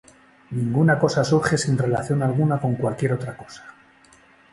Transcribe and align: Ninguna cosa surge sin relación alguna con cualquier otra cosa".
Ninguna 0.49 0.97
cosa 0.97 1.23
surge 1.23 1.59
sin 1.59 1.77
relación 1.77 2.23
alguna 2.23 2.59
con 2.59 2.73
cualquier 2.73 3.13
otra 3.13 3.37
cosa". 3.37 3.63